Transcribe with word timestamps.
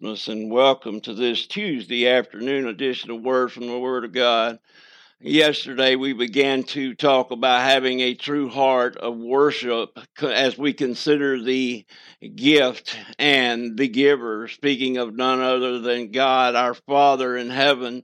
Christmas 0.00 0.28
and 0.28 0.50
welcome 0.50 0.98
to 1.02 1.12
this 1.12 1.46
Tuesday 1.46 2.08
afternoon 2.08 2.66
edition 2.66 3.10
of 3.10 3.20
Word 3.20 3.52
from 3.52 3.66
the 3.66 3.78
Word 3.78 4.06
of 4.06 4.12
God. 4.12 4.58
Yesterday, 5.20 5.94
we 5.94 6.14
began 6.14 6.62
to 6.62 6.94
talk 6.94 7.30
about 7.30 7.60
having 7.60 8.00
a 8.00 8.14
true 8.14 8.48
heart 8.48 8.96
of 8.96 9.18
worship 9.18 9.98
as 10.22 10.56
we 10.56 10.72
consider 10.72 11.42
the 11.42 11.84
gift 12.34 12.96
and 13.18 13.76
the 13.76 13.88
giver, 13.88 14.48
speaking 14.48 14.96
of 14.96 15.14
none 15.14 15.42
other 15.42 15.80
than 15.80 16.12
God, 16.12 16.54
our 16.54 16.72
Father 16.72 17.36
in 17.36 17.50
heaven, 17.50 18.02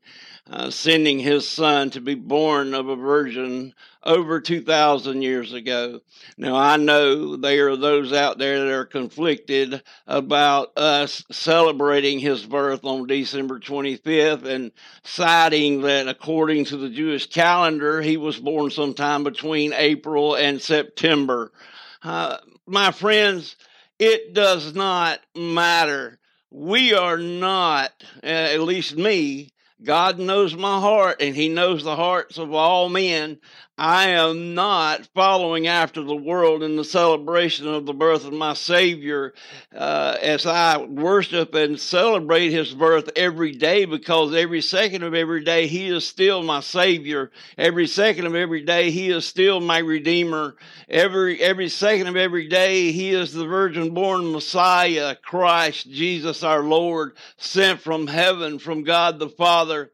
uh, 0.49 0.71
sending 0.71 1.19
his 1.19 1.49
Son 1.49 1.91
to 1.91 2.01
be 2.01 2.15
born 2.15 2.75
of 2.75 2.89
a 2.89 2.97
virgin 2.97 3.75
over 4.05 4.41
2,000 4.41 5.23
years 5.23 5.53
ago. 5.53 6.01
Now, 6.39 6.55
I 6.55 6.77
know 6.77 7.37
there 7.37 7.71
are 7.71 7.77
those 7.77 8.13
out 8.13 8.39
there 8.39 8.61
that 8.61 8.73
are 8.73 8.85
conflicted 8.85 9.83
about 10.07 10.77
us 10.79 11.25
celebrating 11.33 12.21
his 12.21 12.47
birth 12.47 12.85
on 12.85 13.09
December 13.09 13.59
25th 13.59 14.45
and 14.45 14.71
citing 15.03 15.83
that 15.83 16.07
according 16.07 16.67
to 16.67 16.77
the 16.77 16.91
Jewish 16.91 17.27
calendar, 17.27 18.01
he 18.01 18.17
was 18.17 18.39
born 18.39 18.71
sometime 18.71 19.25
between 19.25 19.73
April 19.73 20.37
and 20.37 20.63
September. 20.63 21.51
Uh, 22.03 22.37
my 22.67 22.93
friends, 22.93 23.57
it 23.99 24.33
does 24.33 24.75
not 24.75 25.21
matter. 25.35 26.19
We 26.51 26.95
are 26.95 27.19
not, 27.19 27.91
uh, 28.23 28.27
at 28.27 28.61
least 28.61 28.97
me, 28.97 29.51
God 29.83 30.19
knows 30.19 30.57
my 30.57 30.81
heart 30.81 31.21
and 31.21 31.35
He 31.35 31.49
knows 31.49 31.85
the 31.85 31.97
hearts 31.97 32.39
of 32.39 32.53
all 32.55 32.89
men. 32.89 33.39
I 33.79 34.09
am 34.09 34.55
not 34.55 35.07
following 35.15 35.67
after 35.67 36.03
the 36.03 36.17
world 36.17 36.63
in 36.63 36.77
the 36.77 36.85
celebration 36.85 37.69
of 37.69 37.85
the 37.85 37.93
birth 37.93 38.25
of 38.25 38.33
my 38.33 38.55
Savior 38.55 39.35
uh, 39.77 40.17
as 40.23 40.47
I 40.47 40.79
worship 40.79 41.55
and 41.55 41.79
celebrate 41.79 42.53
His 42.53 42.73
birth 42.73 43.11
every 43.17 43.53
day 43.53 43.85
because 43.85 44.35
every 44.35 44.63
second 44.63 45.03
of 45.03 45.13
every 45.13 45.45
day 45.45 45.67
He 45.67 45.89
is 45.89 46.07
still 46.07 46.43
my 46.43 46.61
Savior. 46.61 47.31
Every 47.59 47.87
second 47.87 48.25
of 48.25 48.35
every 48.35 48.63
day 48.63 48.91
He 48.91 49.11
is 49.11 49.27
still 49.27 49.61
my 49.61 49.79
Redeemer. 49.79 50.57
Every, 50.89 51.39
every 51.43 51.69
second 51.69 52.07
of 52.07 52.17
every 52.17 52.49
day 52.49 52.93
He 52.93 53.11
is 53.11 53.35
the 53.35 53.47
virgin 53.47 53.93
born 53.93 54.33
Messiah, 54.33 55.17
Christ, 55.17 55.91
Jesus 55.91 56.43
our 56.43 56.63
Lord, 56.63 57.15
sent 57.37 57.83
from 57.83 58.07
heaven, 58.07 58.59
from 58.59 58.85
God 58.85 59.19
the 59.19 59.29
Father. 59.29 59.91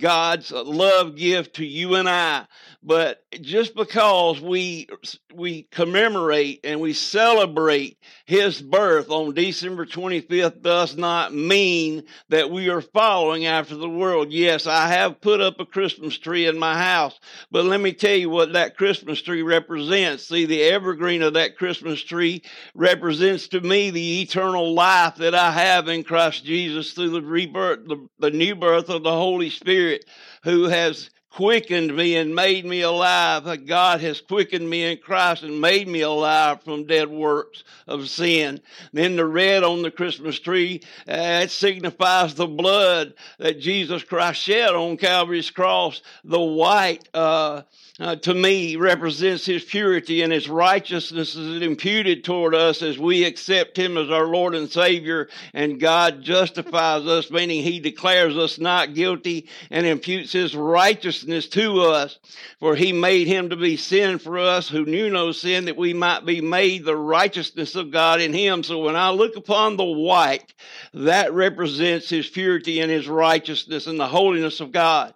God's 0.00 0.52
love 0.52 1.16
gift 1.16 1.56
to 1.56 1.66
you 1.66 1.96
and 1.96 2.08
I. 2.08 2.46
But 2.84 3.22
just 3.40 3.76
because 3.76 4.40
we 4.40 4.88
we 5.32 5.62
commemorate 5.70 6.60
and 6.64 6.80
we 6.80 6.94
celebrate 6.94 7.96
his 8.26 8.60
birth 8.60 9.08
on 9.08 9.34
December 9.34 9.86
25th 9.86 10.62
does 10.62 10.96
not 10.96 11.32
mean 11.32 12.02
that 12.30 12.50
we 12.50 12.70
are 12.70 12.80
following 12.80 13.46
after 13.46 13.76
the 13.76 13.88
world. 13.88 14.32
Yes, 14.32 14.66
I 14.66 14.88
have 14.88 15.20
put 15.20 15.40
up 15.40 15.60
a 15.60 15.66
Christmas 15.66 16.18
tree 16.18 16.48
in 16.48 16.58
my 16.58 16.76
house, 16.76 17.20
but 17.52 17.64
let 17.66 17.80
me 17.80 17.92
tell 17.92 18.16
you 18.16 18.30
what 18.30 18.54
that 18.54 18.76
Christmas 18.76 19.22
tree 19.22 19.42
represents. 19.42 20.26
See, 20.26 20.46
the 20.46 20.64
evergreen 20.64 21.22
of 21.22 21.34
that 21.34 21.56
Christmas 21.56 22.02
tree 22.02 22.42
represents 22.74 23.46
to 23.48 23.60
me 23.60 23.90
the 23.90 24.22
eternal 24.22 24.74
life 24.74 25.16
that 25.16 25.36
I 25.36 25.52
have 25.52 25.86
in 25.86 26.02
Christ 26.02 26.44
Jesus 26.44 26.94
through 26.94 27.10
the 27.10 27.22
rebirth, 27.22 27.86
the, 27.86 28.08
the 28.18 28.30
new 28.32 28.56
birth 28.56 28.88
of 28.88 29.04
the 29.04 29.12
Holy 29.12 29.50
Spirit 29.50 30.04
who 30.42 30.64
has 30.64 31.10
quickened 31.34 31.96
me 31.96 32.16
and 32.16 32.34
made 32.34 32.64
me 32.64 32.82
alive. 32.82 33.66
God 33.66 34.00
has 34.00 34.20
quickened 34.20 34.68
me 34.68 34.90
in 34.90 34.98
Christ 34.98 35.42
and 35.42 35.60
made 35.60 35.88
me 35.88 36.02
alive 36.02 36.62
from 36.62 36.86
dead 36.86 37.08
works 37.08 37.64
of 37.86 38.08
sin. 38.08 38.60
Then 38.92 39.16
the 39.16 39.24
red 39.24 39.64
on 39.64 39.82
the 39.82 39.90
Christmas 39.90 40.38
tree, 40.38 40.82
uh, 41.08 41.40
it 41.44 41.50
signifies 41.50 42.34
the 42.34 42.46
blood 42.46 43.14
that 43.38 43.60
Jesus 43.60 44.04
Christ 44.04 44.42
shed 44.42 44.70
on 44.70 44.98
Calvary's 44.98 45.50
cross. 45.50 46.02
The 46.24 46.40
white, 46.40 47.08
uh, 47.14 47.62
uh, 48.00 48.16
to 48.16 48.34
me 48.34 48.76
represents 48.76 49.46
his 49.46 49.64
purity 49.64 50.22
and 50.22 50.32
his 50.32 50.48
righteousness 50.48 51.34
is 51.34 51.62
imputed 51.62 52.24
toward 52.24 52.54
us 52.54 52.82
as 52.82 52.98
we 52.98 53.24
accept 53.24 53.76
him 53.76 53.96
as 53.96 54.10
our 54.10 54.26
Lord 54.26 54.54
and 54.54 54.70
Savior, 54.70 55.28
and 55.54 55.80
God 55.80 56.22
justifies 56.22 57.06
us, 57.06 57.30
meaning 57.30 57.62
he 57.62 57.80
declares 57.80 58.36
us 58.36 58.58
not 58.58 58.94
guilty 58.94 59.48
and 59.70 59.86
imputes 59.86 60.32
his 60.32 60.54
righteousness 60.54 61.21
to 61.22 61.80
us. 61.82 62.18
For 62.58 62.74
he 62.74 62.92
made 62.92 63.26
him 63.26 63.50
to 63.50 63.56
be 63.56 63.76
sin 63.76 64.18
for 64.18 64.38
us 64.38 64.68
who 64.68 64.84
knew 64.84 65.10
no 65.10 65.32
sin, 65.32 65.66
that 65.66 65.76
we 65.76 65.94
might 65.94 66.24
be 66.24 66.40
made 66.40 66.84
the 66.84 66.96
righteousness 66.96 67.74
of 67.74 67.90
God 67.90 68.20
in 68.20 68.32
him. 68.32 68.62
So 68.62 68.84
when 68.84 68.96
I 68.96 69.10
look 69.10 69.36
upon 69.36 69.76
the 69.76 69.84
white, 69.84 70.52
that 70.94 71.32
represents 71.32 72.08
his 72.08 72.28
purity 72.28 72.80
and 72.80 72.90
his 72.90 73.08
righteousness 73.08 73.86
and 73.86 73.98
the 73.98 74.08
holiness 74.08 74.60
of 74.60 74.72
God. 74.72 75.14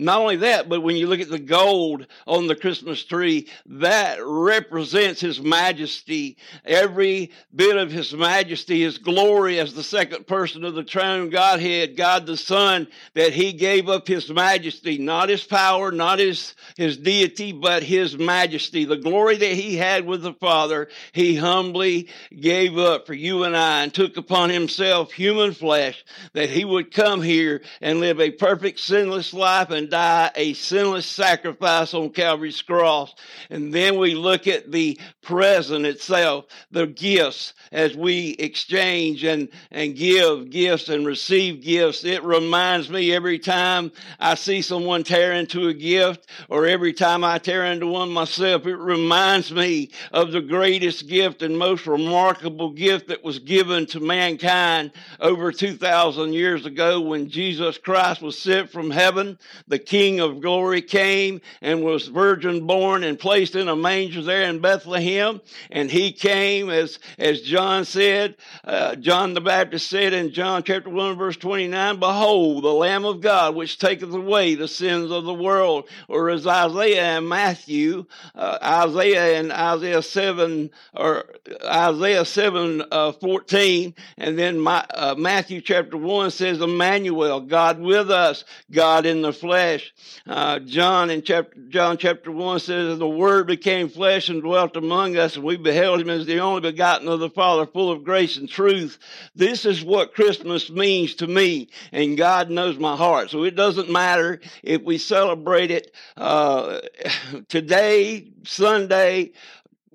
Not 0.00 0.20
only 0.20 0.36
that, 0.36 0.68
but 0.68 0.82
when 0.82 0.94
you 0.94 1.08
look 1.08 1.18
at 1.18 1.28
the 1.28 1.40
gold 1.40 2.06
on 2.24 2.46
the 2.46 2.54
Christmas 2.54 3.02
tree, 3.04 3.48
that 3.66 4.18
represents 4.22 5.20
His 5.20 5.42
majesty. 5.42 6.36
Every 6.64 7.32
bit 7.52 7.76
of 7.76 7.90
His 7.90 8.14
majesty, 8.14 8.82
His 8.82 8.98
glory 8.98 9.58
as 9.58 9.74
the 9.74 9.82
second 9.82 10.28
person 10.28 10.64
of 10.64 10.76
the 10.76 10.84
triune 10.84 11.30
Godhead, 11.30 11.96
God 11.96 12.26
the 12.26 12.36
Son, 12.36 12.86
that 13.14 13.32
He 13.32 13.52
gave 13.52 13.88
up 13.88 14.06
His 14.06 14.30
majesty, 14.30 14.98
not 14.98 15.30
His 15.30 15.42
power, 15.42 15.90
not 15.90 16.20
His, 16.20 16.54
His 16.76 16.96
deity, 16.96 17.50
but 17.50 17.82
His 17.82 18.16
majesty. 18.16 18.84
The 18.84 18.98
glory 18.98 19.36
that 19.36 19.52
He 19.52 19.74
had 19.74 20.06
with 20.06 20.22
the 20.22 20.34
Father, 20.34 20.86
He 21.10 21.34
humbly 21.34 22.06
gave 22.38 22.78
up 22.78 23.04
for 23.04 23.14
you 23.14 23.42
and 23.42 23.56
I 23.56 23.82
and 23.82 23.92
took 23.92 24.16
upon 24.16 24.50
Himself 24.50 25.10
human 25.10 25.54
flesh 25.54 26.04
that 26.34 26.50
He 26.50 26.64
would 26.64 26.94
come 26.94 27.20
here 27.20 27.62
and 27.80 27.98
live 27.98 28.20
a 28.20 28.30
perfect, 28.30 28.78
sinless 28.78 29.34
life 29.34 29.70
and 29.70 29.87
die 29.90 30.30
a 30.34 30.52
sinless 30.54 31.06
sacrifice 31.06 31.94
on 31.94 32.10
Calvary's 32.10 32.62
cross. 32.62 33.14
And 33.50 33.72
then 33.72 33.98
we 33.98 34.14
look 34.14 34.46
at 34.46 34.70
the 34.70 34.98
present 35.22 35.84
itself, 35.86 36.46
the 36.70 36.86
gifts 36.86 37.54
as 37.72 37.96
we 37.96 38.30
exchange 38.38 39.24
and, 39.24 39.48
and 39.70 39.96
give 39.96 40.50
gifts 40.50 40.88
and 40.88 41.06
receive 41.06 41.62
gifts. 41.62 42.04
It 42.04 42.22
reminds 42.22 42.88
me 42.90 43.12
every 43.12 43.38
time 43.38 43.92
I 44.18 44.34
see 44.34 44.62
someone 44.62 45.04
tear 45.04 45.32
into 45.32 45.68
a 45.68 45.74
gift 45.74 46.28
or 46.48 46.66
every 46.66 46.92
time 46.92 47.24
I 47.24 47.38
tear 47.38 47.64
into 47.66 47.86
one 47.86 48.10
myself, 48.10 48.66
it 48.66 48.76
reminds 48.76 49.52
me 49.52 49.90
of 50.12 50.32
the 50.32 50.40
greatest 50.40 51.08
gift 51.08 51.42
and 51.42 51.58
most 51.58 51.86
remarkable 51.86 52.70
gift 52.70 53.08
that 53.08 53.24
was 53.24 53.38
given 53.38 53.86
to 53.86 54.00
mankind 54.00 54.92
over 55.20 55.52
2,000 55.52 56.32
years 56.32 56.66
ago 56.66 57.00
when 57.00 57.28
Jesus 57.28 57.78
Christ 57.78 58.22
was 58.22 58.38
sent 58.38 58.70
from 58.70 58.90
heaven. 58.90 59.38
The 59.68 59.78
King 59.78 60.20
of 60.20 60.40
glory 60.40 60.80
came 60.80 61.42
and 61.60 61.82
was 61.82 62.08
virgin 62.08 62.66
born 62.66 63.04
and 63.04 63.18
placed 63.18 63.54
in 63.54 63.68
a 63.68 63.76
manger 63.76 64.22
there 64.22 64.44
in 64.44 64.60
Bethlehem. 64.60 65.40
And 65.70 65.90
he 65.90 66.12
came, 66.12 66.70
as, 66.70 66.98
as 67.18 67.42
John 67.42 67.84
said, 67.84 68.36
uh, 68.64 68.96
John 68.96 69.34
the 69.34 69.42
Baptist 69.42 69.88
said 69.88 70.14
in 70.14 70.32
John 70.32 70.62
chapter 70.62 70.88
1, 70.88 71.18
verse 71.18 71.36
29, 71.36 72.00
Behold, 72.00 72.64
the 72.64 72.72
Lamb 72.72 73.04
of 73.04 73.20
God, 73.20 73.54
which 73.54 73.78
taketh 73.78 74.12
away 74.12 74.54
the 74.54 74.68
sins 74.68 75.10
of 75.10 75.24
the 75.24 75.34
world. 75.34 75.88
Or 76.08 76.30
as 76.30 76.46
Isaiah 76.46 77.18
and 77.18 77.28
Matthew, 77.28 78.06
uh, 78.34 78.58
Isaiah 78.62 79.38
and 79.38 79.52
Isaiah 79.52 80.02
7, 80.02 80.70
or 80.94 81.26
Isaiah 81.64 82.24
7, 82.24 82.84
uh, 82.90 83.12
14, 83.12 83.94
and 84.16 84.38
then 84.38 84.58
my, 84.58 84.84
uh, 84.94 85.14
Matthew 85.18 85.60
chapter 85.60 85.98
1 85.98 86.30
says, 86.30 86.62
Emmanuel, 86.62 87.40
God 87.40 87.80
with 87.80 88.10
us, 88.10 88.44
God 88.70 89.04
in 89.04 89.20
the 89.20 89.32
flesh 89.32 89.57
flesh. 89.58 89.92
Uh, 90.24 90.60
John 90.60 91.10
in 91.10 91.22
chapter 91.22 91.58
John 91.68 91.98
chapter 91.98 92.30
one 92.30 92.60
says, 92.60 92.96
"The 92.96 93.08
Word 93.08 93.48
became 93.48 93.88
flesh 93.88 94.28
and 94.28 94.40
dwelt 94.40 94.76
among 94.76 95.16
us, 95.16 95.34
and 95.34 95.44
we 95.44 95.56
beheld 95.56 96.00
Him 96.00 96.10
as 96.10 96.26
the 96.26 96.38
only 96.38 96.60
begotten 96.60 97.08
of 97.08 97.18
the 97.18 97.30
Father, 97.30 97.66
full 97.66 97.90
of 97.90 98.04
grace 98.04 98.36
and 98.36 98.48
truth." 98.48 98.98
This 99.34 99.64
is 99.64 99.82
what 99.82 100.14
Christmas 100.14 100.70
means 100.70 101.16
to 101.16 101.26
me, 101.26 101.70
and 101.90 102.16
God 102.16 102.50
knows 102.50 102.78
my 102.78 102.94
heart. 102.94 103.30
So 103.30 103.42
it 103.42 103.56
doesn't 103.56 103.90
matter 103.90 104.40
if 104.62 104.82
we 104.82 104.96
celebrate 104.96 105.72
it 105.72 105.92
uh, 106.16 106.80
today, 107.48 108.28
Sunday, 108.44 109.32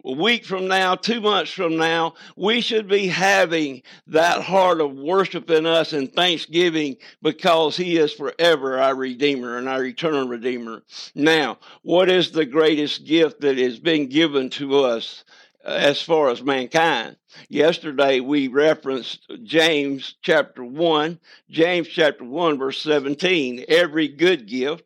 a 0.05 0.11
week 0.11 0.45
from 0.45 0.67
now, 0.67 0.95
two 0.95 1.21
months 1.21 1.51
from 1.51 1.77
now, 1.77 2.13
we 2.35 2.61
should 2.61 2.88
be 2.88 3.07
having 3.07 3.81
that 4.07 4.41
heart 4.41 4.81
of 4.81 4.95
worship 4.95 5.50
in 5.50 5.65
us 5.65 5.94
and 5.94 6.11
thanksgiving 6.13 6.97
because 7.21 7.77
He 7.77 7.97
is 7.97 8.13
forever 8.13 8.79
our 8.79 8.95
Redeemer 8.95 9.57
and 9.57 9.69
our 9.69 9.83
eternal 9.83 10.27
Redeemer. 10.27 10.83
Now, 11.15 11.59
what 11.83 12.09
is 12.09 12.31
the 12.31 12.45
greatest 12.45 13.05
gift 13.05 13.41
that 13.41 13.57
has 13.57 13.79
been 13.79 14.07
given 14.07 14.50
to 14.51 14.79
us 14.79 15.23
uh, 15.65 15.69
as 15.69 16.01
far 16.01 16.29
as 16.29 16.44
mankind? 16.44 17.15
Yesterday 17.50 18.19
we 18.19 18.47
referenced 18.50 19.25
James 19.44 20.15
chapter 20.21 20.63
1, 20.63 21.19
James 21.50 21.88
chapter 21.88 22.25
1, 22.25 22.57
verse 22.57 22.81
17. 22.81 23.65
Every 23.69 24.09
good 24.09 24.47
gift 24.47 24.83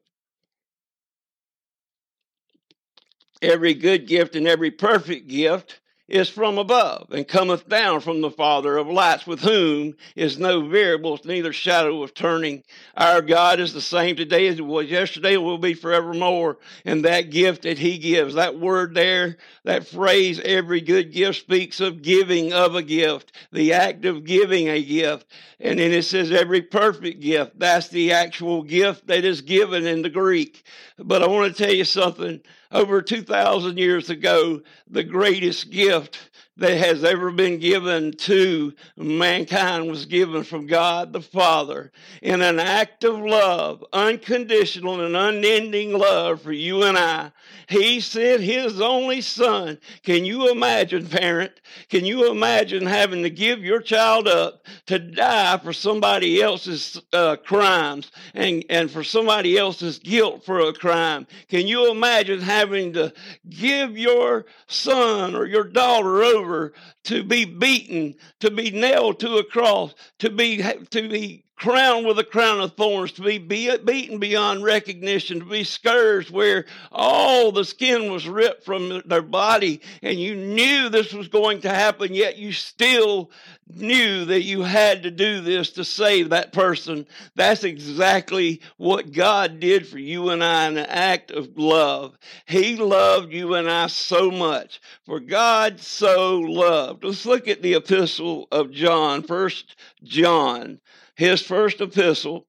every 3.42 3.74
good 3.74 4.08
gift 4.08 4.36
and 4.36 4.48
every 4.48 4.72
perfect 4.72 5.28
gift 5.28 5.80
is 6.08 6.30
from 6.30 6.58
above 6.58 7.12
and 7.12 7.28
cometh 7.28 7.68
down 7.68 8.00
from 8.00 8.22
the 8.22 8.32
Father 8.32 8.78
of 8.78 8.88
lights, 8.88 9.28
with 9.28 9.42
whom 9.42 9.94
is 10.16 10.40
no 10.40 10.66
variable, 10.66 11.20
neither 11.26 11.52
shadow 11.52 12.02
of 12.02 12.14
turning. 12.14 12.64
Our 12.96 13.22
God 13.22 13.60
is 13.60 13.74
the 13.74 13.82
same 13.82 14.16
today 14.16 14.48
as 14.48 14.58
it 14.58 14.66
was 14.66 14.88
yesterday, 14.88 15.36
and 15.36 15.44
will 15.44 15.58
be 15.58 15.74
forevermore. 15.74 16.60
And 16.86 17.04
that 17.04 17.30
gift 17.30 17.64
that 17.64 17.78
He 17.78 17.98
gives, 17.98 18.36
that 18.36 18.58
word 18.58 18.94
there, 18.94 19.38
that 19.66 19.86
phrase, 19.86 20.40
every 20.40 20.80
good 20.80 21.12
gift 21.12 21.40
speaks 21.40 21.82
of 21.82 22.02
giving 22.02 22.54
of 22.54 22.76
a 22.76 22.84
gift, 22.84 23.34
the 23.52 23.74
act 23.74 24.06
of 24.06 24.24
giving 24.24 24.70
a 24.70 24.82
gift. 24.82 25.28
And 25.60 25.78
then 25.78 25.92
it 25.92 26.04
says 26.04 26.32
every 26.32 26.62
perfect 26.62 27.20
gift. 27.20 27.60
That's 27.60 27.90
the 27.90 28.14
actual 28.14 28.64
gift 28.64 29.08
that 29.08 29.26
is 29.26 29.42
given 29.42 29.86
in 29.86 30.04
the 30.04 30.10
Greek. 30.10 30.64
But 30.98 31.22
I 31.22 31.28
want 31.28 31.54
to 31.54 31.64
tell 31.64 31.74
you 31.74 31.84
something 31.84 32.42
over 32.72 33.02
2,000 33.02 33.78
years 33.78 34.10
ago, 34.10 34.62
the 34.90 35.04
greatest 35.04 35.70
gift 35.70 36.18
that 36.58 36.78
has 36.78 37.04
ever 37.04 37.32
been 37.32 37.60
given 37.60 38.12
to 38.14 38.74
mankind 38.96 39.90
was 39.90 40.06
given 40.06 40.44
from 40.44 40.66
God 40.66 41.14
the 41.14 41.22
Father 41.22 41.92
in 42.22 42.42
an 42.42 42.60
act 42.60 43.04
of 43.04 43.20
love, 43.20 43.84
unconditional 43.94 45.02
and 45.02 45.16
unending 45.16 45.94
love 45.94 46.42
for 46.42 46.52
you 46.52 46.84
and 46.84 46.98
I. 46.98 47.32
He 47.70 48.00
sent 48.00 48.42
His 48.42 48.82
only 48.82 49.22
Son. 49.22 49.78
Can 50.04 50.26
you 50.26 50.50
imagine, 50.52 51.08
parent? 51.08 51.52
Can 51.90 52.06
you 52.06 52.32
imagine 52.32 52.86
having 52.86 53.24
to 53.24 53.30
give 53.30 53.60
your 53.60 53.82
child 53.82 54.28
up 54.28 54.66
to 54.88 54.98
die 54.98 55.58
for 55.58 55.74
somebody 55.74 56.42
else's 56.42 57.00
uh, 57.14 57.36
crimes 57.36 58.12
and, 58.34 58.64
and 58.70 58.90
for 58.90 59.04
somebody 59.04 59.58
else's 59.58 60.00
guilt 60.00 60.44
for 60.44 60.60
a 60.62 60.74
crime? 60.74 61.28
Can 61.50 61.68
you 61.68 61.92
imagine 61.92 62.42
having 62.42 62.94
to 62.94 63.14
give 63.48 63.98
your 63.98 64.46
son 64.68 65.36
or 65.36 65.46
your 65.46 65.66
daughter 65.66 66.24
over? 66.24 66.47
Over 66.48 66.74
to 67.06 67.24
be 67.24 67.46
beaten, 67.46 68.16
to 68.40 68.50
be 68.50 68.72
nailed 68.72 69.20
to 69.20 69.38
a 69.38 69.44
cross, 69.44 69.94
to 70.20 70.30
be 70.30 70.64
to 70.90 71.10
be 71.10 71.44
crowned 71.58 72.06
with 72.06 72.20
a 72.20 72.24
crown 72.24 72.62
of 72.62 72.74
thorns, 72.74 73.12
to 73.14 73.22
be 73.24 73.40
beaten 73.40 74.20
beyond 74.20 74.64
recognition, 74.64 75.40
to 75.40 75.46
be 75.46 75.64
scourged 75.64 76.30
where 76.30 76.66
all 76.92 77.52
the 77.52 77.66
skin 77.66 78.12
was 78.12 78.28
ripped 78.28 78.64
from 78.64 79.02
their 79.06 79.24
body, 79.24 79.82
and 80.04 80.20
you 80.20 80.36
knew 80.36 80.88
this 80.88 81.14
was 81.14 81.28
going 81.28 81.60
to 81.60 81.70
happen, 81.70 82.14
yet 82.14 82.38
you 82.38 82.52
still 82.52 83.32
knew 83.74 84.24
that 84.26 84.44
you 84.44 84.62
had 84.62 85.04
to 85.04 85.12
do 85.12 85.42
this 85.42 85.72
to 85.72 85.84
save 85.84 86.30
that 86.30 86.54
person. 86.54 87.06
That's 87.36 87.64
exactly 87.64 88.62
what 88.78 89.12
God 89.12 89.60
did 89.60 89.88
for 89.88 89.98
you 89.98 90.30
and 90.30 90.44
I 90.44 90.68
in 90.68 90.78
an 90.78 90.86
act 90.86 91.32
of 91.32 91.58
love. 91.58 92.18
He 92.46 92.78
loved 92.78 93.34
you 93.34 93.56
and 93.56 93.70
I 93.70 93.88
so 93.88 94.32
much. 94.32 94.80
For 95.06 95.20
God 95.20 95.80
so 95.80 96.40
loved. 96.40 97.04
Let's 97.04 97.26
look 97.26 97.48
at 97.48 97.62
the 97.62 97.74
epistle 97.74 98.48
of 98.52 98.72
John, 98.72 99.24
first 99.24 99.76
John 100.04 100.80
his 101.18 101.42
first 101.42 101.82
epistle. 101.82 102.48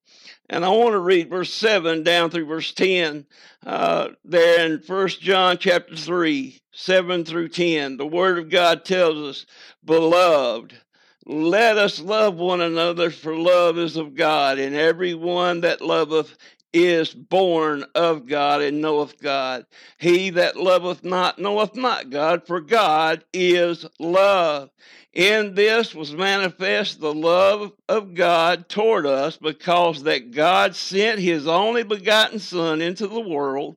And 0.51 0.65
I 0.65 0.69
want 0.69 0.93
to 0.93 1.01
read 1.01 1.29
verse 1.29 1.53
7 1.53 2.05
down 2.05 2.31
through 2.31 2.47
verse 2.47 2.73
10 2.73 3.27
uh, 3.67 4.09
there 4.25 4.65
in 4.65 4.81
First 4.81 5.21
John 5.21 5.59
chapter 5.59 5.97
3, 5.97 6.61
7 6.73 7.25
through 7.25 7.49
10. 7.49 7.97
The 7.97 8.07
Word 8.07 8.39
of 8.39 8.51
God 8.51 8.85
tells 8.85 9.17
us, 9.19 9.47
Beloved, 9.85 10.79
let 11.27 11.77
us 11.77 12.01
love 12.01 12.37
one 12.37 12.61
another, 12.61 13.11
for 13.11 13.37
love 13.37 13.77
is 13.77 13.97
of 13.97 14.15
God, 14.15 14.59
and 14.59 14.75
every 14.75 15.15
one 15.15 15.61
that 15.63 15.83
loveth 15.83 16.37
is 16.73 17.15
born 17.15 17.85
of 17.95 18.27
God 18.29 18.63
and 18.63 18.81
knoweth 18.81 19.21
God. 19.21 19.67
He 19.99 20.31
that 20.31 20.57
loveth 20.57 21.05
not 21.05 21.39
knoweth 21.39 21.75
not 21.75 22.11
God, 22.11 22.47
for 22.47 22.61
God 22.61 23.25
is 23.33 23.87
love. 23.99 24.71
In 25.13 25.55
this 25.55 25.95
was 25.95 26.15
manifest 26.15 27.01
the 27.01 27.15
love 27.15 27.73
of 27.89 28.15
God 28.15 28.69
toward 28.69 29.07
us, 29.07 29.37
because 29.37 30.03
that 30.03 30.31
God 30.31 30.77
sent 30.77 31.19
his 31.19 31.47
only 31.47 31.83
begotten 31.83 32.39
Son 32.39 32.81
into 32.81 33.07
the 33.07 33.21
world 33.21 33.77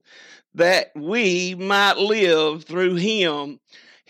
that 0.53 0.91
we 0.95 1.55
might 1.55 1.97
live 1.97 2.65
through 2.65 2.95
him. 2.95 3.59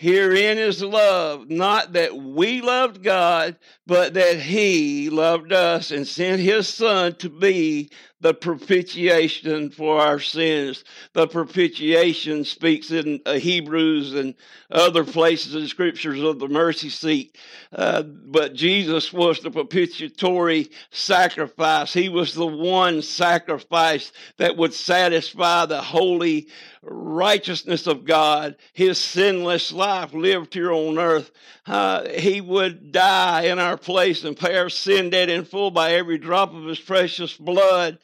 Herein 0.02 0.58
is 0.58 0.82
love, 0.82 1.48
not 1.48 1.92
that 1.92 2.16
we 2.16 2.60
loved 2.60 3.04
God, 3.04 3.56
but 3.86 4.14
that 4.14 4.40
He 4.40 5.10
loved 5.10 5.52
us 5.52 5.92
and 5.92 6.04
sent 6.08 6.40
His 6.40 6.66
Son 6.66 7.14
to 7.16 7.30
be 7.30 7.88
the 8.22 8.32
propitiation 8.32 9.68
for 9.70 10.00
our 10.00 10.20
sins. 10.20 10.84
The 11.12 11.26
propitiation 11.26 12.44
speaks 12.44 12.92
in 12.92 13.20
uh, 13.26 13.34
Hebrews 13.34 14.14
and 14.14 14.34
other 14.70 15.04
places 15.04 15.56
in 15.56 15.66
scriptures 15.66 16.22
of 16.22 16.38
the 16.38 16.48
mercy 16.48 16.88
seat. 16.88 17.36
Uh, 17.72 18.02
but 18.02 18.54
Jesus 18.54 19.12
was 19.12 19.40
the 19.40 19.50
propitiatory 19.50 20.70
sacrifice. 20.90 21.92
He 21.92 22.08
was 22.08 22.32
the 22.32 22.46
one 22.46 23.02
sacrifice 23.02 24.12
that 24.36 24.56
would 24.56 24.72
satisfy 24.72 25.66
the 25.66 25.82
holy 25.82 26.48
righteousness 26.82 27.86
of 27.86 28.04
God, 28.04 28.56
his 28.72 28.98
sinless 28.98 29.72
life 29.72 30.12
lived 30.12 30.54
here 30.54 30.72
on 30.72 30.98
earth. 30.98 31.30
Uh, 31.64 32.08
he 32.08 32.40
would 32.40 32.90
die 32.90 33.42
in 33.42 33.60
our 33.60 33.76
place 33.76 34.24
and 34.24 34.36
pay 34.36 34.56
our 34.56 34.68
sin 34.68 35.10
debt 35.10 35.28
in 35.28 35.44
full 35.44 35.70
by 35.70 35.92
every 35.92 36.18
drop 36.18 36.52
of 36.52 36.64
his 36.64 36.80
precious 36.80 37.36
blood. 37.36 37.98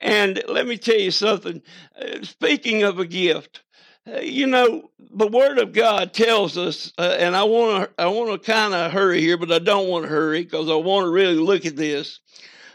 And 0.00 0.42
let 0.48 0.66
me 0.66 0.76
tell 0.76 0.98
you 0.98 1.10
something. 1.10 1.62
Uh, 2.00 2.22
speaking 2.22 2.82
of 2.82 2.98
a 2.98 3.06
gift, 3.06 3.62
uh, 4.06 4.20
you 4.20 4.46
know 4.46 4.90
the 4.98 5.26
Word 5.26 5.58
of 5.58 5.72
God 5.72 6.12
tells 6.12 6.58
us, 6.58 6.92
uh, 6.98 7.16
and 7.18 7.34
I 7.34 7.44
want 7.44 7.84
to 7.96 8.02
I 8.02 8.06
want 8.06 8.30
to 8.30 8.52
kind 8.52 8.74
of 8.74 8.92
hurry 8.92 9.20
here, 9.20 9.38
but 9.38 9.52
I 9.52 9.58
don't 9.60 9.88
want 9.88 10.04
to 10.04 10.10
hurry 10.10 10.42
because 10.42 10.68
I 10.68 10.74
want 10.74 11.04
to 11.04 11.10
really 11.10 11.36
look 11.36 11.64
at 11.64 11.76
this. 11.76 12.20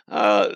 Uh, 0.08 0.56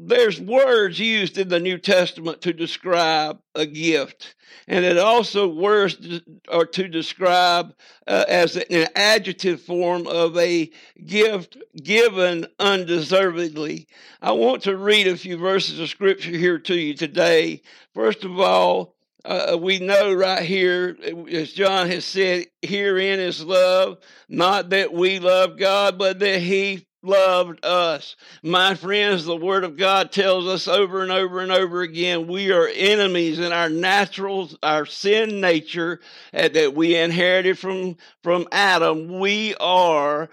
there's 0.00 0.40
words 0.40 0.98
used 0.98 1.38
in 1.38 1.48
the 1.48 1.58
New 1.58 1.76
Testament 1.76 2.40
to 2.42 2.52
describe 2.52 3.40
a 3.54 3.66
gift, 3.66 4.36
and 4.68 4.84
it 4.84 4.96
also 4.96 5.48
words 5.48 6.20
are 6.48 6.66
to 6.66 6.88
describe 6.88 7.74
uh, 8.06 8.24
as 8.28 8.56
an 8.56 8.86
adjective 8.94 9.60
form 9.60 10.06
of 10.06 10.36
a 10.38 10.70
gift 11.04 11.58
given 11.82 12.46
undeservedly. 12.60 13.88
I 14.22 14.32
want 14.32 14.62
to 14.62 14.76
read 14.76 15.08
a 15.08 15.16
few 15.16 15.36
verses 15.36 15.80
of 15.80 15.88
scripture 15.88 16.30
here 16.30 16.58
to 16.60 16.74
you 16.74 16.94
today. 16.94 17.62
First 17.92 18.24
of 18.24 18.38
all, 18.38 18.94
uh, 19.24 19.58
we 19.60 19.80
know 19.80 20.14
right 20.14 20.42
here, 20.42 20.96
as 21.30 21.52
John 21.52 21.88
has 21.90 22.04
said, 22.04 22.46
herein 22.62 23.18
is 23.18 23.44
love, 23.44 23.98
not 24.28 24.70
that 24.70 24.92
we 24.92 25.18
love 25.18 25.58
God, 25.58 25.98
but 25.98 26.20
that 26.20 26.40
He 26.40 26.87
loved 27.02 27.64
us. 27.64 28.16
My 28.42 28.74
friends, 28.74 29.24
the 29.24 29.36
Word 29.36 29.64
of 29.64 29.76
God 29.76 30.10
tells 30.12 30.46
us 30.46 30.66
over 30.66 31.02
and 31.02 31.12
over 31.12 31.40
and 31.40 31.52
over 31.52 31.82
again 31.82 32.26
we 32.26 32.50
are 32.52 32.68
enemies 32.68 33.38
in 33.38 33.52
our 33.52 33.68
natural, 33.68 34.50
our 34.62 34.86
sin 34.86 35.40
nature 35.40 36.00
uh, 36.34 36.48
that 36.48 36.74
we 36.74 36.96
inherited 36.96 37.58
from, 37.58 37.96
from 38.22 38.48
Adam. 38.50 39.18
We 39.18 39.54
are 39.60 40.28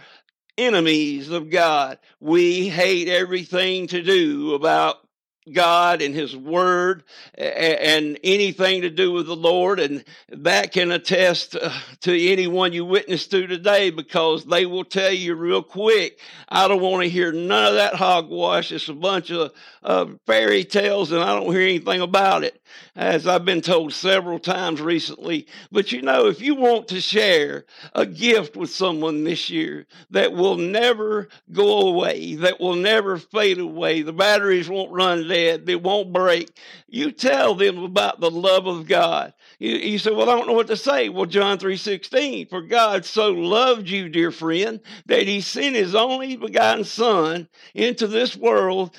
enemies 0.58 1.30
of 1.30 1.50
God. 1.50 2.00
We 2.20 2.70
hate 2.70 3.08
everything 3.10 3.88
to 3.88 4.02
do 4.02 4.54
about 4.54 5.05
God 5.52 6.02
and 6.02 6.16
His 6.16 6.36
Word 6.36 7.04
and 7.36 8.20
anything 8.24 8.82
to 8.82 8.90
do 8.90 9.12
with 9.12 9.28
the 9.28 9.36
Lord. 9.36 9.80
And 9.80 10.04
that 10.30 10.72
can 10.72 10.92
attest 10.92 11.56
uh, 11.56 11.72
to 12.02 12.32
anyone 12.32 12.74
you 12.74 12.86
witness 12.86 13.28
to 13.28 13.46
today 13.48 13.90
because 13.90 14.46
they 14.46 14.66
will 14.66 14.86
tell 14.86 15.12
you 15.12 15.36
real 15.36 15.62
quick, 15.62 16.20
I 16.50 16.68
don't 16.68 16.82
want 16.82 17.04
to 17.04 17.10
hear 17.10 17.32
none 17.32 17.68
of 17.68 17.74
that 17.76 17.96
hogwash. 17.96 18.72
It's 18.72 18.90
a 18.90 18.94
bunch 18.94 19.32
of 19.32 19.52
uh, 19.84 20.08
fairy 20.26 20.64
tales 20.64 21.12
and 21.12 21.22
I 21.22 21.36
don't 21.36 21.52
hear 21.52 21.62
anything 21.62 22.02
about 22.02 22.44
it, 22.44 22.60
as 22.96 23.28
I've 23.28 23.46
been 23.46 23.62
told 23.62 23.94
several 23.94 24.40
times 24.40 24.82
recently. 24.82 25.48
But 25.72 25.92
you 25.92 26.02
know, 26.02 26.28
if 26.28 26.42
you 26.42 26.56
want 26.56 26.88
to 26.90 27.02
share 27.02 27.66
a 27.94 28.06
gift 28.06 28.58
with 28.58 28.70
someone 28.70 29.24
this 29.24 29.50
year 29.50 29.86
that 30.10 30.34
will 30.34 30.58
never 30.58 31.30
go 31.52 31.88
away, 31.88 32.36
that 32.36 32.60
will 32.60 32.76
never 32.76 33.18
fade 33.18 33.60
away, 33.60 34.02
the 34.02 34.14
batteries 34.14 34.70
won't 34.70 34.92
run 34.92 35.28
dead, 35.36 35.70
it 35.70 35.84
won't 35.84 36.14
break, 36.14 36.50
you 36.88 37.12
tell 37.12 37.56
them 37.56 37.80
about 37.80 38.20
the 38.20 38.32
love 38.32 38.68
of 38.68 38.88
God. 38.88 39.34
You, 39.60 39.72
you 39.72 40.00
say, 40.00 40.12
well, 40.12 40.30
I 40.30 40.36
don't 40.36 40.48
know 40.48 40.54
what 40.54 40.68
to 40.68 40.78
say. 40.78 41.10
Well, 41.10 41.26
John 41.26 41.58
3.16, 41.58 42.50
for 42.50 42.62
God 42.62 43.06
so 43.06 43.32
loved 43.32 43.90
you, 43.90 44.10
dear 44.10 44.32
friend, 44.32 44.80
that 45.08 45.28
he 45.28 45.42
sent 45.42 45.76
his 45.76 45.96
only 45.96 46.38
begotten 46.38 46.86
son 46.86 47.48
into 47.74 48.08
this 48.08 48.36
world 48.36 48.96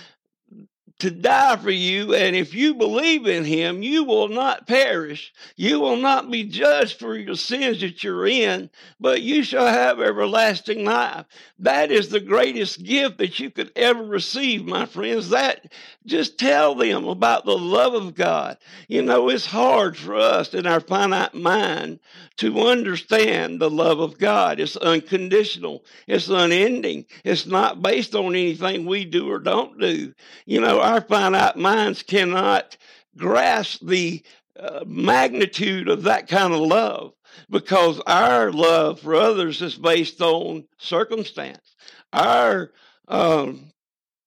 to 0.99 1.11
die 1.11 1.57
for 1.57 1.71
you. 1.71 2.15
And 2.15 2.35
if 2.35 2.55
you 2.55 2.75
believe 2.75 3.27
in 3.27 3.45
him, 3.45 3.83
you 3.83 4.05
will 4.05 4.29
not 4.29 4.67
perish. 4.67 5.33
You 5.57 5.81
will 5.81 5.97
not 5.97 6.31
be 6.31 6.45
judged 6.45 6.99
for 6.99 7.17
your 7.17 7.35
sins 7.35 7.81
that 7.81 8.03
you're 8.03 8.27
in, 8.27 8.71
but 8.99 9.23
you 9.23 9.43
shall 9.43 9.67
have 9.67 10.01
everlasting 10.01 10.85
life. 10.85 11.27
That 11.59 11.91
is 11.91 12.09
the 12.09 12.21
greatest 12.21 12.83
gift 12.83 13.19
that 13.19 13.39
you 13.39 13.51
could 13.51 13.73
ever 13.77 14.03
receive, 14.03 14.65
my 14.65 14.87
friends. 14.87 15.31
That 15.31 15.73
just 16.07 16.39
tell 16.39 16.75
them 16.75 17.07
about 17.07 17.45
the 17.45 17.59
love 17.59 17.95
of 17.95 18.15
God. 18.15 18.57
You 18.89 19.03
know, 19.03 19.29
it's 19.29 19.47
hard 19.47 19.97
for 19.97 20.15
us 20.15 20.55
in 20.55 20.67
our 20.67 20.81
finite 20.81 21.35
mind 21.35 22.01
to 22.37 22.61
understand 22.61 23.61
the 23.61 23.71
love 23.71 24.01
of 24.01 24.19
God. 24.19 24.61
It's 24.61 24.77
unconditional, 24.77 25.85
it's 26.07 26.29
unending, 26.29 27.07
it's 27.25 27.47
not 27.47 27.83
based 27.83 28.15
on 28.15 28.35
anything 28.35 28.85
we 28.87 29.05
do 29.05 29.31
or 29.31 29.39
don't 29.39 29.79
do. 29.81 30.15
You 30.45 30.61
know, 30.61 30.81
our 30.87 31.01
finite 31.01 31.57
minds 31.57 32.05
cannot 32.05 32.77
grasp 33.17 33.85
the 33.85 34.23
uh, 34.57 34.85
magnitude 34.87 35.89
of 35.89 36.05
that 36.05 36.29
kind 36.29 36.55
of 36.55 36.61
love 36.61 37.13
because 37.51 38.01
our 38.07 38.53
love 38.53 39.01
for 39.01 39.17
others 39.17 39.61
is 39.63 39.75
based 39.75 40.21
on 40.21 40.65
circumstance. 40.79 41.75
Our 42.13 42.71
um, 43.09 43.73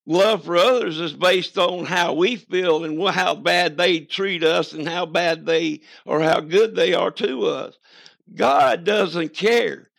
love 0.05 0.43
for 0.43 0.57
others 0.57 0.99
is 0.99 1.13
based 1.13 1.57
on 1.57 1.85
how 1.85 2.11
we 2.13 2.35
feel 2.35 2.83
and 2.83 3.01
how 3.07 3.35
bad 3.35 3.77
they 3.77 4.01
treat 4.01 4.43
us 4.43 4.73
and 4.73 4.85
how 4.85 5.05
bad 5.05 5.45
they 5.45 5.79
or 6.05 6.19
how 6.19 6.41
good 6.41 6.75
they 6.75 6.93
are 6.93 7.11
to 7.11 7.45
us. 7.45 7.77
God 8.35 8.83
doesn't 8.83 9.33
care. 9.33 9.89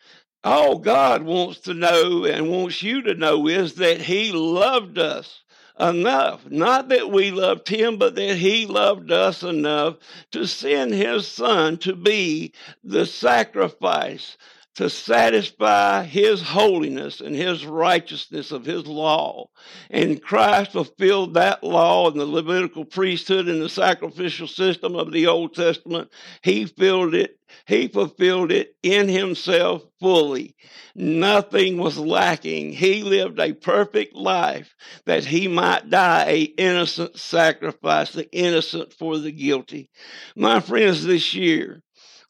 All 0.44 0.78
God 0.78 1.22
wants 1.22 1.60
to 1.60 1.72
know 1.72 2.26
and 2.26 2.50
wants 2.50 2.82
you 2.82 3.00
to 3.02 3.14
know 3.14 3.46
is 3.48 3.76
that 3.76 4.02
He 4.02 4.30
loved 4.30 4.98
us 4.98 5.40
enough. 5.80 6.48
Not 6.50 6.88
that 6.90 7.10
we 7.10 7.30
loved 7.30 7.68
Him, 7.68 7.96
but 7.96 8.14
that 8.16 8.36
He 8.36 8.66
loved 8.66 9.10
us 9.10 9.42
enough 9.42 9.96
to 10.32 10.46
send 10.46 10.92
His 10.92 11.26
Son 11.26 11.78
to 11.78 11.94
be 11.94 12.52
the 12.84 13.06
sacrifice 13.06 14.36
to 14.76 14.88
satisfy 14.88 16.04
his 16.04 16.40
holiness 16.40 17.20
and 17.20 17.34
his 17.34 17.66
righteousness 17.66 18.52
of 18.52 18.64
his 18.64 18.86
law. 18.86 19.48
And 19.90 20.22
Christ 20.22 20.72
fulfilled 20.72 21.34
that 21.34 21.64
law 21.64 22.10
in 22.10 22.16
the 22.16 22.24
Levitical 22.26 22.84
priesthood 22.84 23.48
and 23.48 23.60
the 23.60 23.68
sacrificial 23.68 24.46
system 24.46 24.94
of 24.94 25.12
the 25.12 25.26
Old 25.26 25.54
Testament. 25.54 26.10
He 26.42 26.66
filled 26.66 27.14
it, 27.14 27.36
he 27.66 27.88
fulfilled 27.88 28.52
it 28.52 28.76
in 28.82 29.08
himself 29.08 29.82
fully. 29.98 30.54
Nothing 30.94 31.78
was 31.78 31.98
lacking. 31.98 32.72
He 32.72 33.02
lived 33.02 33.40
a 33.40 33.52
perfect 33.52 34.14
life 34.14 34.74
that 35.04 35.24
he 35.24 35.48
might 35.48 35.90
die 35.90 36.26
a 36.28 36.42
innocent 36.42 37.18
sacrifice, 37.18 38.12
the 38.12 38.30
innocent 38.32 38.92
for 38.92 39.18
the 39.18 39.32
guilty. 39.32 39.90
My 40.36 40.60
friends, 40.60 41.04
this 41.04 41.34
year, 41.34 41.82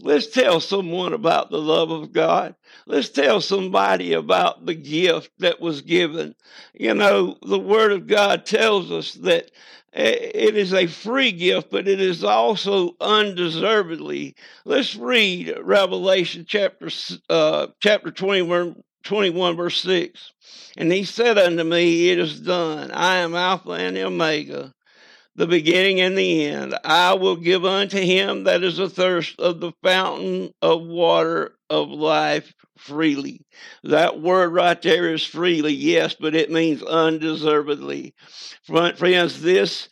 Let's 0.02 0.28
tell 0.28 0.61
someone 0.61 1.12
about 1.12 1.50
the 1.50 1.61
love 1.61 1.90
of 1.90 2.12
God. 2.12 2.54
Let's 2.87 3.11
tell 3.11 3.40
somebody 3.40 4.12
about 4.12 4.64
the 4.64 4.75
gift 4.75 5.30
that 5.38 5.61
was 5.61 5.83
given. 5.83 6.35
You 6.73 6.95
know, 6.95 7.37
the 7.42 7.59
Word 7.59 7.92
of 7.92 8.07
God 8.07 8.47
tells 8.47 8.90
us 8.90 9.14
that 9.14 9.50
eh, 9.92 10.30
it 10.35 10.57
is 10.57 10.73
a 10.73 10.87
free 10.87 11.33
gift, 11.33 11.71
but 11.71 11.87
it 11.87 12.00
is 12.00 12.25
also 12.25 12.97
undeservedly. 13.00 14.37
Let's 14.64 14.97
read 14.97 15.54
Revelation 15.61 16.47
chapter 16.49 16.88
uh, 17.28 17.69
chapter 17.80 18.11
21, 18.11 18.83
21, 19.02 19.57
verse 19.57 19.83
6. 19.83 20.33
And 20.76 20.90
he 20.92 21.04
said 21.04 21.37
unto 21.37 21.64
me, 21.64 22.11
It 22.11 22.19
is 22.19 22.40
done. 22.40 22.90
I 22.90 23.16
am 23.16 23.35
Alpha 23.35 23.73
and 23.73 23.99
Omega, 23.99 24.73
the 25.37 25.46
beginning 25.46 26.00
and 26.00 26.16
the 26.16 26.46
end. 26.46 26.75
I 26.84 27.14
will 27.14 27.37
give 27.37 27.64
unto 27.64 27.99
him 27.99 28.44
that 28.44 28.62
is 28.62 28.78
athirst 28.78 29.38
of 29.38 29.60
the 29.60 29.72
fountain 29.82 30.52
of 30.60 30.82
water 30.82 31.56
of 31.68 31.88
life 31.88 32.52
freely. 32.76 33.46
That 33.84 34.20
word 34.20 34.52
right 34.52 34.80
there 34.82 35.12
is 35.12 35.25
freely, 35.25 35.72
yes, 35.72 36.14
but 36.18 36.34
it 36.34 36.50
means 36.50 36.82
undeservedly. 36.82 38.14
Friends, 38.64 39.40
this 39.40 39.88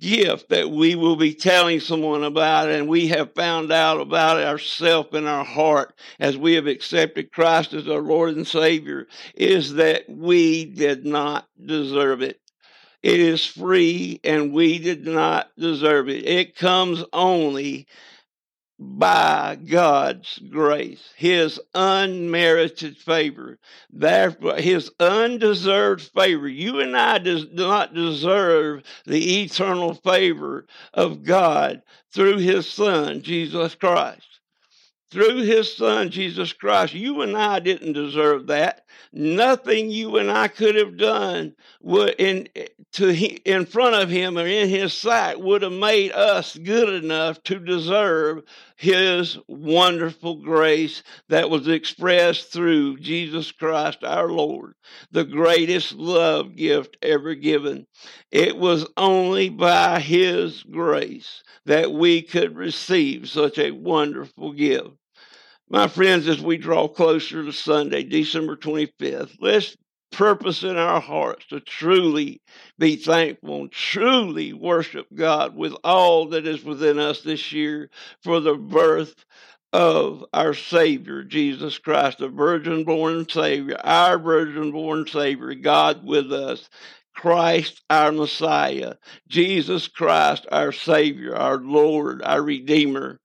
gift 0.00 0.48
that 0.48 0.70
we 0.70 0.94
will 0.94 1.16
be 1.16 1.34
telling 1.34 1.80
someone 1.80 2.24
about 2.24 2.68
and 2.68 2.88
we 2.88 3.08
have 3.08 3.34
found 3.34 3.70
out 3.70 4.00
about 4.00 4.42
ourselves 4.42 5.08
in 5.12 5.26
our 5.26 5.44
heart 5.44 5.94
as 6.18 6.36
we 6.36 6.54
have 6.54 6.66
accepted 6.66 7.32
Christ 7.32 7.72
as 7.72 7.88
our 7.88 8.00
Lord 8.00 8.36
and 8.36 8.46
Savior 8.46 9.06
is 9.34 9.74
that 9.74 10.04
we 10.08 10.64
did 10.64 11.06
not 11.06 11.46
deserve 11.64 12.20
it. 12.22 12.40
It 13.06 13.20
is 13.20 13.46
free 13.46 14.18
and 14.24 14.52
we 14.52 14.80
did 14.80 15.06
not 15.06 15.52
deserve 15.56 16.08
it. 16.08 16.26
It 16.26 16.56
comes 16.56 17.04
only 17.12 17.86
by 18.80 19.56
God's 19.64 20.40
grace, 20.50 21.12
His 21.14 21.60
unmerited 21.72 22.96
favor, 22.96 23.60
therefore 23.90 24.56
His 24.56 24.90
undeserved 24.98 26.02
favor. 26.16 26.48
You 26.48 26.80
and 26.80 26.96
I 26.96 27.18
do 27.18 27.46
not 27.52 27.94
deserve 27.94 28.82
the 29.06 29.42
eternal 29.44 29.94
favor 29.94 30.66
of 30.92 31.22
God 31.22 31.82
through 32.12 32.38
His 32.38 32.68
Son, 32.68 33.22
Jesus 33.22 33.76
Christ. 33.76 34.35
Through 35.10 35.42
His 35.42 35.76
Son, 35.76 36.10
Jesus 36.10 36.52
Christ, 36.52 36.94
you 36.94 37.22
and 37.22 37.36
I 37.36 37.60
didn't 37.60 37.92
deserve 37.92 38.48
that 38.48 38.86
nothing 39.12 39.90
you 39.90 40.18
and 40.18 40.30
I 40.30 40.48
could 40.48 40.74
have 40.74 40.96
done 40.96 41.54
would 41.80 42.14
in 42.18 42.48
eh, 42.54 42.66
to 42.92 43.14
in 43.14 43.66
front 43.66 43.94
of 43.94 44.10
him 44.10 44.38
or 44.38 44.46
in 44.46 44.68
his 44.68 44.92
sight 44.92 45.40
would 45.40 45.62
have 45.62 45.72
made 45.72 46.12
us 46.12 46.56
good 46.56 47.02
enough 47.02 47.42
to 47.44 47.58
deserve 47.58 48.42
his 48.76 49.38
wonderful 49.48 50.36
grace 50.36 51.02
that 51.28 51.50
was 51.50 51.68
expressed 51.68 52.52
through 52.52 52.98
Jesus 52.98 53.52
Christ 53.52 54.04
our 54.04 54.28
Lord, 54.28 54.74
the 55.10 55.24
greatest 55.24 55.92
love 55.92 56.56
gift 56.56 56.96
ever 57.02 57.34
given. 57.34 57.86
It 58.30 58.56
was 58.56 58.86
only 58.96 59.48
by 59.48 60.00
his 60.00 60.62
grace 60.62 61.42
that 61.64 61.92
we 61.92 62.22
could 62.22 62.56
receive 62.56 63.28
such 63.28 63.58
a 63.58 63.70
wonderful 63.70 64.52
gift. 64.52 64.90
My 65.68 65.88
friends, 65.88 66.28
as 66.28 66.40
we 66.40 66.58
draw 66.58 66.86
closer 66.86 67.44
to 67.44 67.52
Sunday, 67.52 68.04
December 68.04 68.54
25th, 68.56 69.36
let's 69.40 69.76
purpose 70.12 70.62
in 70.62 70.76
our 70.76 71.00
hearts 71.00 71.44
to 71.46 71.58
truly 71.58 72.40
be 72.78 72.94
thankful 72.94 73.62
and 73.62 73.72
truly 73.72 74.52
worship 74.52 75.08
God 75.12 75.56
with 75.56 75.74
all 75.82 76.28
that 76.28 76.46
is 76.46 76.62
within 76.62 77.00
us 77.00 77.22
this 77.22 77.50
year 77.50 77.90
for 78.22 78.38
the 78.38 78.54
birth 78.54 79.24
of 79.72 80.24
our 80.32 80.54
Savior, 80.54 81.24
Jesus 81.24 81.78
Christ, 81.78 82.18
the 82.18 82.28
virgin 82.28 82.84
born 82.84 83.28
Savior, 83.28 83.76
our 83.82 84.20
virgin 84.20 84.70
born 84.70 85.08
Savior, 85.08 85.52
God 85.54 86.06
with 86.06 86.32
us. 86.32 86.68
Christ, 87.12 87.82
our 87.88 88.12
Messiah, 88.12 88.96
Jesus 89.26 89.88
Christ, 89.88 90.46
our 90.52 90.70
Savior, 90.70 91.34
our 91.34 91.56
Lord, 91.56 92.20
our 92.22 92.42
Redeemer, 92.42 93.18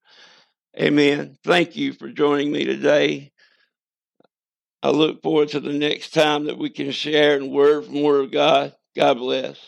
Amen. 0.80 1.36
Thank 1.44 1.76
you 1.76 1.92
for 1.92 2.08
joining 2.10 2.52
me 2.52 2.64
today. 2.64 3.32
I 4.82 4.90
look 4.90 5.22
forward 5.22 5.50
to 5.50 5.60
the 5.60 5.72
next 5.74 6.14
time 6.14 6.46
that 6.46 6.58
we 6.58 6.70
can 6.70 6.92
share 6.92 7.36
and 7.36 7.52
word 7.52 7.86
from 7.86 8.02
Word 8.02 8.26
of 8.26 8.32
God. 8.32 8.74
God 8.96 9.14
bless. 9.18 9.58